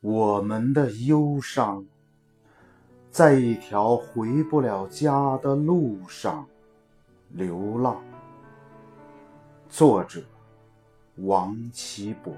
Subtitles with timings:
[0.00, 1.84] 我们的忧伤，
[3.10, 6.46] 在一条回不了家的路上
[7.28, 8.02] 流浪。
[9.68, 10.22] 作者：
[11.16, 12.32] 王其博。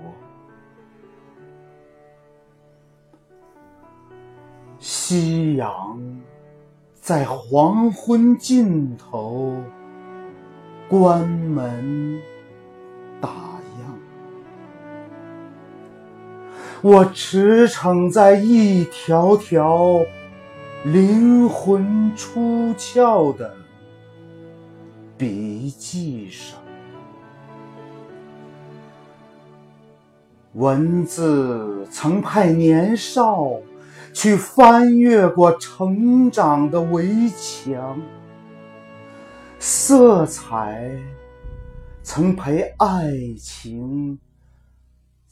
[4.80, 6.20] 夕阳
[6.94, 9.54] 在黄昏尽头
[10.88, 12.20] 关门
[13.20, 13.30] 打
[16.82, 20.00] 我驰骋在一条条
[20.84, 23.54] 灵魂出窍的
[25.16, 26.58] 笔记上，
[30.54, 33.48] 文字曾派年少。
[34.14, 37.98] 去翻越过成长的围墙，
[39.58, 40.90] 色彩
[42.02, 44.18] 曾陪爱情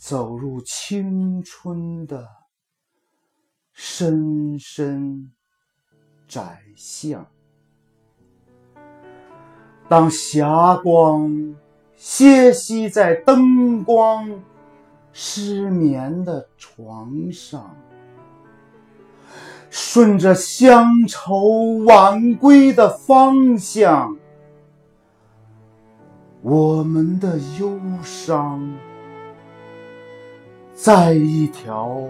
[0.00, 2.26] 走入青春的
[3.74, 5.30] 深深
[6.26, 7.26] 窄巷。
[9.86, 11.54] 当霞光
[11.96, 14.40] 歇息在灯光
[15.12, 17.76] 失眠的床上。
[19.68, 24.16] 顺着乡愁晚归的方向，
[26.40, 28.69] 我们的忧伤，
[30.82, 32.08] 在一条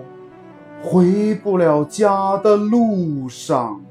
[0.81, 3.85] 回不了家的路上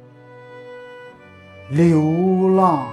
[1.70, 2.88] 流浪。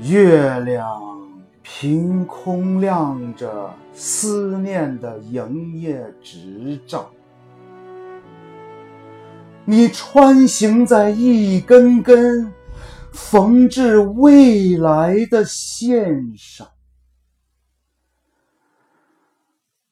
[0.00, 1.06] 月亮。
[1.80, 7.08] 凭空亮着思念的营业执照，
[9.64, 12.50] 你穿行在一根根
[13.18, 16.66] 缝制未来的线上，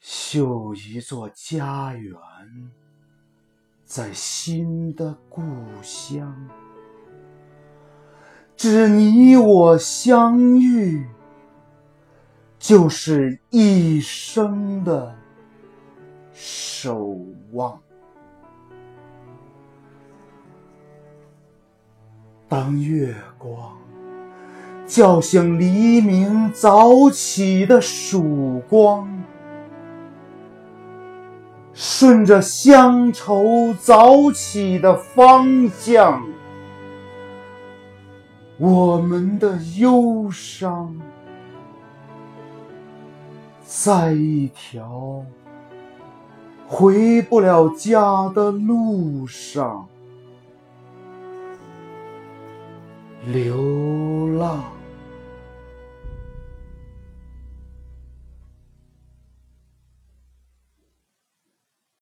[0.00, 2.14] 绣一座家园
[3.84, 5.42] 在新的故
[5.82, 6.34] 乡，
[8.56, 11.06] 只你我相遇。
[12.58, 15.14] 就是一生的
[16.32, 17.16] 守
[17.52, 17.80] 望。
[22.48, 23.72] 当月光
[24.86, 29.08] 叫醒黎明早起的曙光，
[31.74, 36.22] 顺着乡愁早起的方向，
[38.58, 40.96] 我们的忧伤。
[43.64, 45.24] 在一条
[46.68, 49.88] 回不了家的路上
[53.26, 54.62] 流浪。